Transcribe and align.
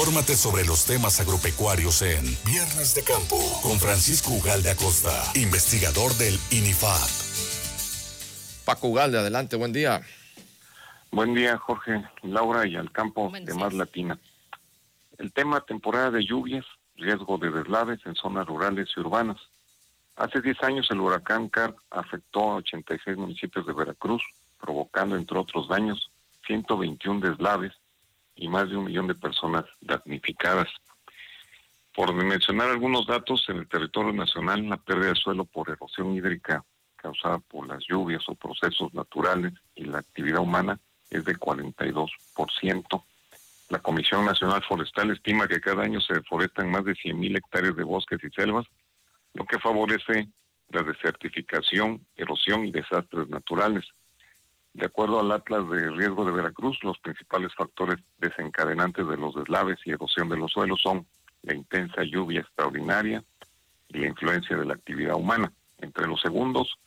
Infórmate 0.00 0.34
sobre 0.34 0.64
los 0.64 0.86
temas 0.86 1.20
agropecuarios 1.20 2.00
en 2.00 2.24
Viernes 2.46 2.94
de 2.94 3.04
Campo 3.04 3.36
con 3.62 3.78
Francisco 3.78 4.30
Ugalde 4.32 4.70
Acosta, 4.70 5.12
investigador 5.34 6.10
del 6.14 6.38
INIFAP. 6.50 7.10
Paco 8.64 8.88
Ugalde, 8.88 9.18
adelante, 9.18 9.56
buen 9.56 9.74
día. 9.74 10.00
Buen 11.10 11.34
día, 11.34 11.58
Jorge, 11.58 12.02
Laura 12.22 12.66
y 12.66 12.76
al 12.76 12.90
campo 12.92 13.30
de 13.30 13.52
Más 13.52 13.74
Latina. 13.74 14.18
El 15.18 15.34
tema 15.34 15.60
temporada 15.60 16.10
de 16.10 16.24
lluvias, 16.24 16.64
riesgo 16.96 17.36
de 17.36 17.50
deslaves 17.50 18.00
en 18.06 18.14
zonas 18.14 18.46
rurales 18.46 18.88
y 18.96 19.00
urbanas. 19.00 19.36
Hace 20.16 20.40
10 20.40 20.62
años 20.62 20.88
el 20.90 21.00
huracán 21.00 21.50
Car 21.50 21.76
afectó 21.90 22.52
a 22.52 22.56
86 22.56 23.18
municipios 23.18 23.66
de 23.66 23.74
Veracruz, 23.74 24.22
provocando, 24.58 25.16
entre 25.16 25.38
otros 25.38 25.68
daños, 25.68 26.10
121 26.46 27.20
deslaves 27.20 27.74
y 28.40 28.48
más 28.48 28.68
de 28.68 28.76
un 28.76 28.86
millón 28.86 29.06
de 29.06 29.14
personas 29.14 29.64
damnificadas. 29.80 30.68
Por 31.94 32.12
mencionar 32.14 32.70
algunos 32.70 33.06
datos, 33.06 33.44
en 33.48 33.58
el 33.58 33.68
territorio 33.68 34.12
nacional 34.12 34.68
la 34.68 34.78
pérdida 34.78 35.10
de 35.10 35.14
suelo 35.14 35.44
por 35.44 35.70
erosión 35.70 36.14
hídrica 36.14 36.64
causada 36.96 37.38
por 37.38 37.66
las 37.66 37.82
lluvias 37.86 38.22
o 38.28 38.34
procesos 38.34 38.92
naturales 38.94 39.52
y 39.74 39.84
la 39.84 39.98
actividad 39.98 40.40
humana 40.40 40.78
es 41.10 41.24
de 41.24 41.36
42%. 41.36 43.04
La 43.68 43.78
Comisión 43.78 44.24
Nacional 44.24 44.62
Forestal 44.66 45.10
estima 45.10 45.46
que 45.46 45.60
cada 45.60 45.82
año 45.82 46.00
se 46.00 46.14
deforestan 46.14 46.70
más 46.70 46.84
de 46.84 46.92
100.000 46.92 47.38
hectáreas 47.38 47.76
de 47.76 47.84
bosques 47.84 48.18
y 48.22 48.30
selvas, 48.30 48.66
lo 49.34 49.44
que 49.44 49.58
favorece 49.58 50.28
la 50.68 50.82
desertificación, 50.82 52.06
erosión 52.16 52.66
y 52.66 52.72
desastres 52.72 53.28
naturales. 53.28 53.84
De 54.72 54.86
acuerdo 54.86 55.18
al 55.18 55.32
Atlas 55.32 55.68
de 55.68 55.90
Riesgo 55.90 56.24
de 56.24 56.32
Veracruz, 56.32 56.78
los 56.82 56.98
principales 57.00 57.52
factores 57.54 57.98
desencadenantes 58.18 59.06
de 59.06 59.16
los 59.16 59.34
deslaves 59.34 59.78
y 59.84 59.90
erosión 59.90 60.28
de 60.28 60.36
los 60.36 60.52
suelos 60.52 60.80
son 60.80 61.06
la 61.42 61.54
intensa 61.54 62.02
lluvia 62.04 62.40
extraordinaria 62.40 63.24
y 63.88 63.98
la 63.98 64.06
influencia 64.06 64.56
de 64.56 64.64
la 64.64 64.74
actividad 64.74 65.16
humana. 65.16 65.52
Entre 65.78 66.06
los 66.06 66.20
segundos, 66.20 66.78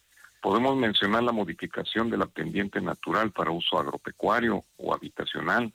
podemos 0.42 0.78
mencionar 0.78 1.24
la 1.24 1.32
modificación 1.32 2.10
de 2.10 2.18
la 2.18 2.26
pendiente 2.26 2.80
natural 2.80 3.32
para 3.32 3.52
uso 3.52 3.78
agropecuario 3.78 4.64
o 4.78 4.94
habitacional, 4.94 5.74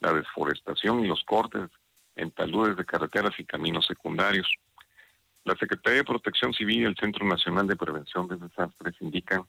la 0.00 0.12
desforestación 0.12 1.04
y 1.04 1.08
los 1.08 1.22
cortes 1.24 1.68
en 2.14 2.30
taludes 2.30 2.76
de 2.76 2.84
carreteras 2.84 3.38
y 3.38 3.44
caminos 3.44 3.86
secundarios. 3.86 4.50
La 5.44 5.54
Secretaría 5.56 5.98
de 5.98 6.04
Protección 6.04 6.52
Civil 6.54 6.82
y 6.82 6.84
el 6.84 6.96
Centro 6.96 7.26
Nacional 7.26 7.66
de 7.66 7.76
Prevención 7.76 8.26
de 8.26 8.36
Desastres 8.36 8.94
indican 9.00 9.44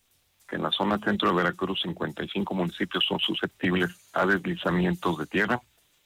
que 0.48 0.56
en 0.56 0.64
la 0.64 0.72
zona 0.72 0.98
centro 1.00 1.30
de 1.30 1.36
Veracruz 1.36 1.81
55 1.81 2.53
municipios 2.53 3.06
son 3.06 3.20
susceptibles 3.20 3.90
a 4.14 4.26
deslizamientos 4.26 5.17
de 5.17 5.26
tierra 5.26 5.62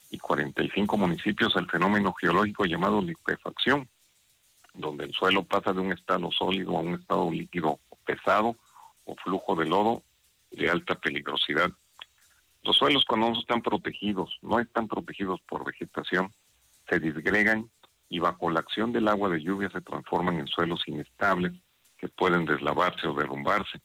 y 0.09 0.17
45 0.17 0.97
municipios 0.97 1.56
al 1.56 1.70
fenómeno 1.70 2.14
geológico 2.14 2.66
llamado 2.66 3.02
liquefacción, 3.02 3.88
donde 4.73 5.06
el 5.06 5.14
suelo 5.14 5.44
pasa 5.44 5.73
de 5.73 5.80
un 5.80 5.92
estado 5.92 6.31
sólido 6.31 6.78
a 6.78 6.81
un 6.81 6.95
estado 6.95 7.30
líquido 7.31 7.80
pesado 8.06 8.56
o 9.06 9.16
flujo 9.16 9.56
de 9.56 9.66
lodo 9.66 10.03
de 10.52 10.69
alta 10.69 10.95
peligrosidad. 10.95 11.69
Los 12.64 12.78
suelos 12.78 13.06
cuando 13.06 13.30
no 13.30 13.39
están 13.39 13.62
protegidos, 13.62 14.38
no 14.42 14.59
están 14.59 14.88
protegidos 14.88 15.39
por 15.42 15.66
vegetación, 15.66 16.31
se 16.89 17.00
disgregan 17.00 17.69
y 18.09 18.19
bajo 18.19 18.50
la 18.50 18.59
acción 18.59 18.92
del 18.92 19.08
agua 19.08 19.30
de 19.30 19.42
lluvia 19.42 19.69
se 19.69 19.81
transforman 19.81 20.39
en 20.39 20.47
suelos 20.47 20.81
inestables 20.88 21.53
que 21.97 22.09
pueden 22.09 22.45
deslavarse 22.45 23.08
o 23.08 23.14
derrumbarse. 23.14 23.80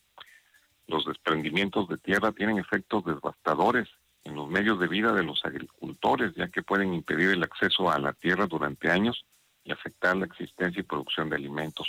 Los 0.87 1.05
desprendimientos 1.05 1.89
de 1.89 1.99
tierra 1.99 2.33
tienen 2.33 2.59
efectos 2.59 3.05
devastadores 3.05 3.89
en 4.25 4.35
los 4.35 4.49
medios 4.49 4.79
de 4.81 4.89
vida 4.89 5.13
de 5.13 5.23
los 5.23 5.45
agricultores, 5.45 6.35
ya 6.35 6.49
que 6.49 6.63
pueden 6.63 6.95
impedir 6.95 7.31
el 7.31 7.43
acceso 7.43 7.91
a 7.91 7.99
la 7.99 8.13
tierra 8.13 8.47
durante 8.47 8.91
años 8.91 9.25
y 9.65 9.73
afectar 9.73 10.17
la 10.17 10.27
existencia 10.27 10.81
y 10.81 10.85
producción 10.85 11.29
de 11.29 11.37
alimentos. 11.37 11.89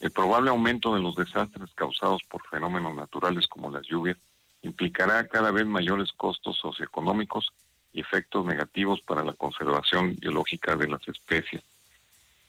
El 0.00 0.10
probable 0.10 0.50
aumento 0.50 0.94
de 0.94 1.00
los 1.00 1.14
desastres 1.14 1.70
causados 1.74 2.22
por 2.28 2.46
fenómenos 2.48 2.94
naturales 2.94 3.46
como 3.46 3.70
las 3.70 3.86
lluvias 3.86 4.16
implicará 4.62 5.26
cada 5.28 5.50
vez 5.50 5.66
mayores 5.66 6.12
costos 6.12 6.58
socioeconómicos 6.58 7.52
y 7.92 8.00
efectos 8.00 8.46
negativos 8.46 9.00
para 9.02 9.24
la 9.24 9.32
conservación 9.34 10.16
biológica 10.16 10.76
de 10.76 10.88
las 10.88 11.06
especies. 11.08 11.62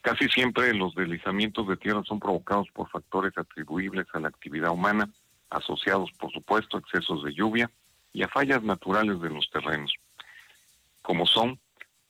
Casi 0.01 0.27
siempre 0.29 0.73
los 0.73 0.95
deslizamientos 0.95 1.67
de 1.67 1.77
tierra 1.77 2.03
son 2.03 2.19
provocados 2.19 2.67
por 2.73 2.89
factores 2.89 3.37
atribuibles 3.37 4.07
a 4.13 4.19
la 4.19 4.29
actividad 4.29 4.71
humana, 4.71 5.09
asociados 5.51 6.11
por 6.13 6.31
supuesto 6.31 6.77
a 6.77 6.79
excesos 6.79 7.23
de 7.23 7.33
lluvia 7.33 7.69
y 8.13 8.23
a 8.23 8.27
fallas 8.27 8.63
naturales 8.63 9.21
de 9.21 9.29
los 9.29 9.49
terrenos, 9.51 9.93
como 11.01 11.25
son 11.27 11.59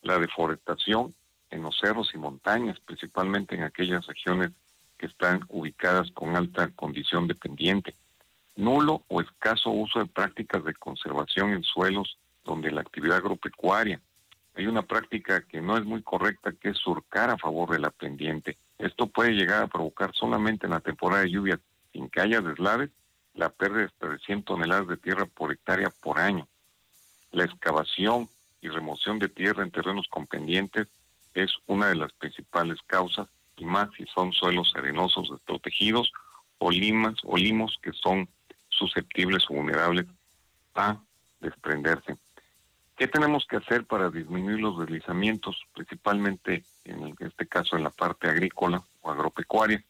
la 0.02 0.18
deforestación 0.18 1.14
en 1.50 1.64
los 1.64 1.78
cerros 1.78 2.12
y 2.14 2.18
montañas, 2.18 2.80
principalmente 2.80 3.56
en 3.56 3.64
aquellas 3.64 4.06
regiones 4.08 4.52
que 4.98 5.08
están 5.08 5.42
ubicadas 5.50 6.12
con 6.12 6.36
alta 6.36 6.70
condición 6.70 7.28
de 7.28 7.36
pendiente, 7.36 7.96
nulo 8.56 9.04
o 9.08 9.22
escaso 9.22 9.70
uso 9.72 10.00
de 10.00 10.06
prácticas 10.06 10.64
de 10.64 10.74
conservación 10.76 11.52
en 11.52 11.64
suelos 11.64 12.18
donde 12.44 12.72
la 12.72 12.82
actividad 12.82 13.18
agropecuaria. 13.18 14.00
Hay 14.56 14.68
una 14.68 14.82
práctica 14.82 15.42
que 15.48 15.62
no 15.62 15.78
es 15.78 15.86
muy 15.86 16.02
correcta 16.04 16.52
que 16.52 16.70
es 16.70 16.78
surcar 16.78 17.30
a 17.30 17.38
favor 17.38 17.72
de 17.72 17.80
la 17.80 17.90
pendiente. 17.90 18.58
Esto 18.78 19.08
puede 19.08 19.32
llegar 19.32 19.64
a 19.64 19.68
provocar 19.68 20.14
solamente 20.14 20.66
en 20.66 20.72
la 20.72 20.82
temporada 20.82 21.24
de 21.24 21.32
lluvia, 21.32 21.60
sin 21.94 22.10
que 22.10 22.22
haya 22.22 22.42
deslaves, 22.42 22.90
la 23.34 23.50
pérdida 23.50 23.92
de 24.00 24.20
100 24.20 24.44
toneladas 24.44 24.88
de 24.88 24.98
tierra 24.98 25.26
por 25.26 25.52
hectárea 25.52 25.90
por 26.02 26.20
año. 26.20 26.48
La 27.32 27.46
excavación 27.46 28.28
y 28.62 28.68
remoción 28.70 29.20
de 29.20 29.30
tierra 29.30 29.64
en 29.64 29.72
terrenos 29.72 30.08
con 30.10 30.28
pendientes 30.28 30.88
es 31.34 31.52
una 31.68 31.88
de 31.88 31.96
las 31.96 32.12
principales 32.14 32.80
causas, 32.86 33.28
y 33.58 33.66
más 33.66 33.90
si 33.96 34.06
son 34.06 34.34
suelos 34.34 34.74
arenosos 34.76 35.30
desprotegidos 35.30 36.12
o 36.58 36.72
limas 36.72 37.16
o 37.24 37.38
limos 37.38 37.78
que 37.82 37.92
son 37.94 38.28
susceptibles 38.70 39.44
o 39.50 39.54
vulnerables 39.54 40.08
a 40.76 40.98
desprenderse. 41.40 42.18
¿Qué 42.98 43.08
tenemos 43.08 43.46
que 43.48 43.58
hacer 43.58 43.86
para 43.86 44.10
disminuir 44.10 44.60
los 44.60 44.80
deslizamientos, 44.80 45.64
principalmente 45.74 46.64
en 46.86 47.16
este 47.20 47.48
caso 47.48 47.76
en 47.76 47.84
la 47.84 47.90
parte 47.90 48.28
agrícola 48.30 48.84
o 49.02 49.12
agropecuaria? 49.12 49.84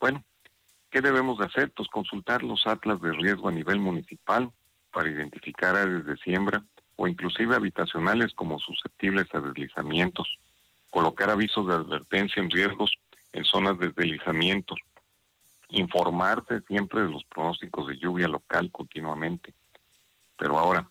Bueno, 0.00 0.24
¿Qué 0.96 1.02
debemos 1.02 1.36
de 1.36 1.44
hacer? 1.44 1.70
Pues 1.72 1.88
consultar 1.88 2.42
los 2.42 2.66
atlas 2.66 3.02
de 3.02 3.12
riesgo 3.12 3.50
a 3.50 3.52
nivel 3.52 3.78
municipal 3.78 4.50
para 4.90 5.10
identificar 5.10 5.76
áreas 5.76 6.06
de 6.06 6.16
siembra 6.16 6.64
o 6.96 7.06
inclusive 7.06 7.54
habitacionales 7.54 8.32
como 8.32 8.58
susceptibles 8.58 9.26
a 9.34 9.40
deslizamientos, 9.40 10.38
colocar 10.88 11.28
avisos 11.28 11.66
de 11.66 11.74
advertencia 11.74 12.42
en 12.42 12.48
riesgos 12.48 12.96
en 13.34 13.44
zonas 13.44 13.78
de 13.78 13.88
deslizamientos, 13.90 14.78
informarse 15.68 16.62
siempre 16.62 17.02
de 17.02 17.10
los 17.10 17.24
pronósticos 17.24 17.88
de 17.88 17.98
lluvia 17.98 18.28
local 18.28 18.72
continuamente. 18.72 19.52
Pero 20.38 20.58
ahora, 20.58 20.88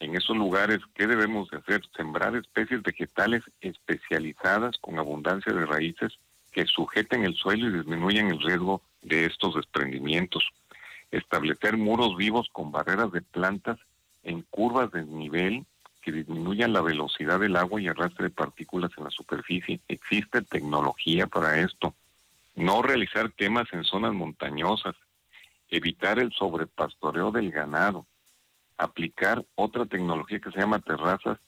en 0.00 0.16
esos 0.16 0.36
lugares, 0.36 0.80
¿qué 0.94 1.06
debemos 1.06 1.48
de 1.48 1.56
hacer? 1.56 1.80
Sembrar 1.96 2.36
especies 2.36 2.82
vegetales 2.82 3.42
especializadas 3.62 4.76
con 4.82 4.98
abundancia 4.98 5.54
de 5.54 5.64
raíces 5.64 6.18
que 6.52 6.66
sujeten 6.66 7.24
el 7.24 7.34
suelo 7.36 7.68
y 7.68 7.72
disminuyan 7.72 8.26
el 8.28 8.42
riesgo 8.42 8.82
de 9.06 9.26
estos 9.26 9.54
desprendimientos. 9.54 10.50
Establecer 11.10 11.76
muros 11.76 12.16
vivos 12.16 12.48
con 12.52 12.72
barreras 12.72 13.12
de 13.12 13.22
plantas 13.22 13.78
en 14.22 14.42
curvas 14.42 14.90
de 14.90 15.04
nivel 15.04 15.64
que 16.02 16.12
disminuyan 16.12 16.72
la 16.72 16.82
velocidad 16.82 17.40
del 17.40 17.56
agua 17.56 17.80
y 17.80 17.88
arrastre 17.88 18.24
de 18.24 18.30
partículas 18.30 18.90
en 18.96 19.04
la 19.04 19.10
superficie. 19.10 19.80
Existe 19.88 20.42
tecnología 20.42 21.26
para 21.26 21.60
esto. 21.60 21.94
No 22.54 22.82
realizar 22.82 23.32
quemas 23.32 23.66
en 23.72 23.84
zonas 23.84 24.12
montañosas. 24.12 24.94
Evitar 25.68 26.18
el 26.18 26.32
sobrepastoreo 26.32 27.30
del 27.30 27.50
ganado. 27.50 28.06
Aplicar 28.78 29.44
otra 29.54 29.86
tecnología 29.86 30.40
que 30.40 30.50
se 30.50 30.58
llama 30.58 30.80
terrazas 30.80 31.38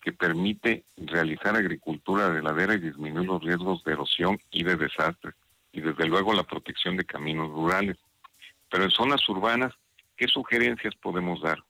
que 0.00 0.12
permite 0.12 0.84
realizar 0.96 1.56
agricultura 1.56 2.28
de 2.28 2.42
ladera 2.42 2.74
y 2.74 2.78
disminuir 2.78 3.26
los 3.26 3.42
riesgos 3.42 3.82
de 3.84 3.92
erosión 3.92 4.38
y 4.50 4.62
de 4.62 4.76
desastres 4.76 5.34
y 5.74 5.80
desde 5.80 6.06
luego 6.06 6.32
la 6.32 6.44
protección 6.44 6.96
de 6.96 7.04
caminos 7.04 7.50
rurales. 7.50 7.98
Pero 8.70 8.84
en 8.84 8.90
zonas 8.90 9.28
urbanas, 9.28 9.74
¿qué 10.16 10.28
sugerencias 10.28 10.94
podemos 10.94 11.42
dar? 11.42 11.62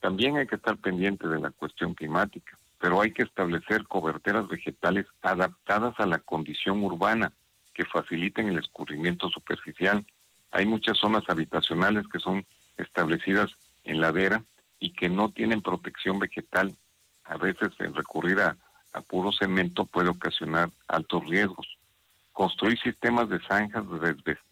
También 0.00 0.36
hay 0.36 0.46
que 0.46 0.54
estar 0.54 0.76
pendiente 0.76 1.26
de 1.26 1.40
la 1.40 1.50
cuestión 1.50 1.94
climática, 1.94 2.56
pero 2.78 3.00
hay 3.00 3.12
que 3.12 3.24
establecer 3.24 3.84
coberteras 3.88 4.46
vegetales 4.48 5.06
adaptadas 5.22 5.98
a 5.98 6.06
la 6.06 6.18
condición 6.18 6.82
urbana 6.84 7.32
que 7.74 7.84
faciliten 7.84 8.48
el 8.48 8.58
escurrimiento 8.58 9.28
superficial. 9.28 10.06
Hay 10.52 10.66
muchas 10.66 10.98
zonas 10.98 11.24
habitacionales 11.28 12.06
que 12.08 12.20
son 12.20 12.46
establecidas 12.76 13.50
en 13.84 14.00
ladera 14.00 14.44
y 14.78 14.90
que 14.90 15.08
no 15.08 15.30
tienen 15.30 15.62
protección 15.62 16.18
vegetal. 16.18 16.74
A 17.24 17.36
veces 17.36 17.70
el 17.78 17.94
recurrir 17.94 18.40
a, 18.40 18.56
a 18.92 19.00
puro 19.00 19.32
cemento 19.32 19.84
puede 19.84 20.10
ocasionar 20.10 20.70
altos 20.86 21.26
riesgos 21.26 21.78
construir 22.32 22.78
sistemas 22.80 23.28
de 23.28 23.40
zanjas 23.40 23.84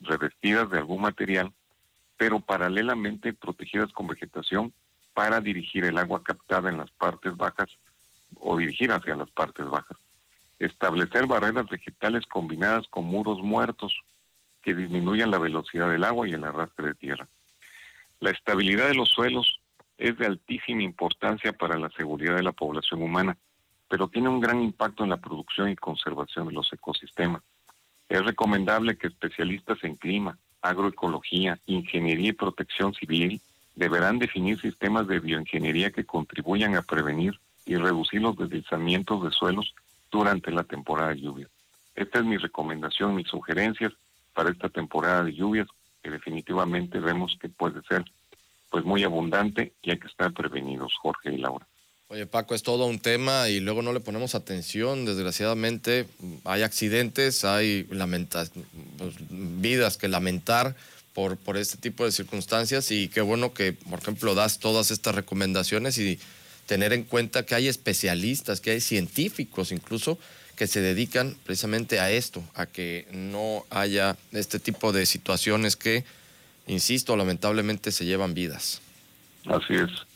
revestidas 0.01 0.71
de 0.71 0.79
algún 0.79 1.03
material, 1.03 1.53
pero 2.17 2.41
paralelamente 2.41 3.33
protegidas 3.33 3.91
con 3.93 4.07
vegetación 4.07 4.73
para 5.15 5.41
dirigir 5.41 5.85
el 5.85 5.99
agua 5.99 6.23
captada 6.23 6.69
en 6.69 6.79
las 6.79 6.91
partes 6.91 7.37
bajas 7.37 7.69
o 8.39 8.57
dirigir 8.59 8.93
hacia 8.93 9.17
las 9.17 9.31
partes 9.31 9.67
bajas. 9.67 9.97
Establecer 10.59 11.27
barreras 11.27 11.69
vegetales 11.69 12.27
combinadas 12.27 12.87
con 12.89 13.07
muros 13.07 13.41
muertos 13.43 13.99
que 14.63 14.75
disminuyan 14.75 15.31
la 15.31 15.39
velocidad 15.39 15.91
del 15.91 16.05
agua 16.05 16.29
y 16.29 16.33
el 16.33 16.45
arrastre 16.45 16.89
de 16.89 16.95
tierra. 16.95 17.29
La 18.21 18.31
estabilidad 18.31 18.89
de 18.89 18.95
los 18.95 19.09
suelos 19.09 19.61
es 19.97 20.17
de 20.19 20.27
altísima 20.27 20.83
importancia 20.83 21.53
para 21.53 21.79
la 21.79 21.91
seguridad 21.91 22.37
de 22.37 22.43
la 22.43 22.53
población 22.53 23.03
humana, 23.03 23.37
pero 23.89 24.09
tiene 24.09 24.29
un 24.29 24.41
gran 24.41 24.63
impacto 24.63 25.05
en 25.05 25.11
la 25.11 25.17
producción 25.17 25.71
y 25.71 25.77
conservación 25.77 26.49
de 26.49 26.55
los 26.55 26.71
ecosistemas. 26.73 27.43
Es 28.11 28.25
recomendable 28.25 28.97
que 28.97 29.07
especialistas 29.07 29.79
en 29.85 29.95
clima, 29.95 30.37
agroecología, 30.63 31.61
ingeniería 31.67 32.31
y 32.31 32.33
protección 32.33 32.93
civil 32.93 33.41
deberán 33.77 34.19
definir 34.19 34.61
sistemas 34.61 35.07
de 35.07 35.21
bioingeniería 35.21 35.93
que 35.93 36.05
contribuyan 36.05 36.75
a 36.75 36.83
prevenir 36.83 37.39
y 37.65 37.77
reducir 37.77 38.21
los 38.21 38.37
deslizamientos 38.37 39.23
de 39.23 39.31
suelos 39.31 39.77
durante 40.11 40.51
la 40.51 40.65
temporada 40.65 41.11
de 41.11 41.21
lluvias. 41.21 41.51
Esta 41.95 42.19
es 42.19 42.25
mi 42.25 42.37
recomendación, 42.37 43.15
mis 43.15 43.29
sugerencias 43.29 43.93
para 44.35 44.51
esta 44.51 44.69
temporada 44.69 45.23
de 45.23 45.33
lluvias, 45.33 45.69
que 46.03 46.11
definitivamente 46.11 46.99
vemos 46.99 47.39
que 47.41 47.49
puede 47.49 47.81
ser 47.83 48.05
pues 48.71 48.85
muy 48.85 49.05
abundante 49.05 49.75
y 49.83 49.93
hay 49.93 50.01
que 50.01 50.09
estar 50.09 50.33
prevenidos, 50.33 50.93
Jorge 51.01 51.33
y 51.33 51.39
Laura. 51.39 51.65
Oye, 52.13 52.27
Paco, 52.27 52.57
es 52.57 52.65
todo 52.65 52.87
un 52.87 52.99
tema 52.99 53.49
y 53.51 53.61
luego 53.61 53.83
no 53.83 53.93
le 53.93 54.01
ponemos 54.01 54.35
atención. 54.35 55.05
Desgraciadamente 55.05 56.09
hay 56.43 56.63
accidentes, 56.63 57.45
hay 57.45 57.85
pues, 57.85 59.15
vidas 59.31 59.97
que 59.97 60.09
lamentar 60.09 60.75
por, 61.15 61.37
por 61.37 61.57
este 61.57 61.77
tipo 61.77 62.05
de 62.05 62.11
circunstancias 62.11 62.91
y 62.91 63.07
qué 63.07 63.21
bueno 63.21 63.55
que, 63.55 63.75
por 63.75 64.01
ejemplo, 64.01 64.35
das 64.35 64.59
todas 64.59 64.91
estas 64.91 65.15
recomendaciones 65.15 65.99
y 65.99 66.19
tener 66.67 66.93
en 66.93 67.05
cuenta 67.05 67.47
que 67.47 67.55
hay 67.55 67.69
especialistas, 67.69 68.61
que 68.61 68.73
hay 68.73 68.81
científicos 68.81 69.71
incluso 69.71 70.19
que 70.57 70.67
se 70.67 70.81
dedican 70.81 71.37
precisamente 71.45 72.01
a 72.01 72.11
esto, 72.11 72.43
a 72.55 72.67
que 72.67 73.07
no 73.13 73.65
haya 73.71 74.17
este 74.33 74.59
tipo 74.59 74.91
de 74.91 75.07
situaciones 75.07 75.77
que, 75.77 76.05
insisto, 76.67 77.17
lamentablemente 77.17 77.93
se 77.93 78.05
llevan 78.05 78.35
vidas. 78.35 78.81
Así 79.47 79.75
es 79.75 80.10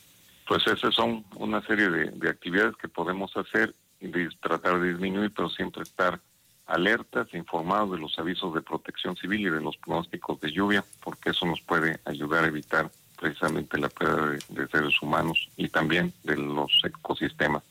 pues 0.47 0.65
esas 0.67 0.93
son 0.93 1.25
una 1.35 1.65
serie 1.65 1.89
de, 1.89 2.29
actividades 2.29 2.75
que 2.77 2.87
podemos 2.87 3.35
hacer 3.35 3.73
y 3.99 4.09
tratar 4.37 4.79
de 4.79 4.89
disminuir, 4.89 5.31
pero 5.35 5.49
siempre 5.49 5.83
estar 5.83 6.19
alertas, 6.67 7.33
informados 7.33 7.91
de 7.91 7.97
los 7.97 8.17
avisos 8.19 8.53
de 8.53 8.61
protección 8.61 9.15
civil 9.15 9.41
y 9.41 9.49
de 9.49 9.61
los 9.61 9.77
pronósticos 9.77 10.39
de 10.41 10.51
lluvia, 10.51 10.83
porque 11.03 11.31
eso 11.31 11.45
nos 11.45 11.61
puede 11.61 11.99
ayudar 12.05 12.43
a 12.43 12.47
evitar 12.47 12.89
precisamente 13.19 13.77
la 13.77 13.89
pérdida 13.89 14.37
de, 14.49 14.67
seres 14.67 15.01
humanos 15.01 15.49
y 15.55 15.69
también 15.69 16.13
de 16.23 16.35
los 16.37 16.71
ecosistemas. 16.83 17.63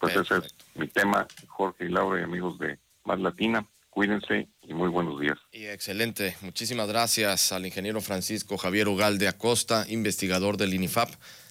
Pues 0.00 0.16
ese 0.16 0.38
es 0.38 0.54
mi 0.74 0.88
tema, 0.88 1.26
Jorge 1.48 1.86
y 1.86 1.88
Laura 1.88 2.20
y 2.20 2.24
amigos 2.24 2.58
de 2.58 2.78
Más 3.04 3.18
Latina. 3.20 3.64
Cuídense 3.90 4.48
y 4.62 4.74
muy 4.74 4.88
buenos 4.88 5.20
días. 5.20 5.38
Y 5.50 5.66
excelente. 5.66 6.36
Muchísimas 6.42 6.86
gracias 6.86 7.50
al 7.50 7.66
ingeniero 7.66 8.00
Francisco 8.00 8.56
Javier 8.56 8.86
Ugalde 8.86 9.26
Acosta, 9.26 9.84
investigador 9.88 10.56
del 10.56 10.74
INIFAP 10.74 11.10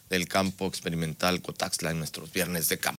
del 0.09 0.27
campo 0.27 0.67
experimental 0.67 1.41
Cotaxla 1.41 1.91
en 1.91 1.99
nuestros 1.99 2.31
viernes 2.31 2.69
de 2.69 2.77
campo. 2.77 2.95